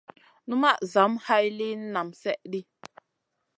Numaʼ 0.49 0.77
zam 0.93 1.13
hay 1.25 1.45
liyn 1.57 1.81
naam 1.93 2.09
slèh 2.19 2.41
ɗi. 2.51 2.59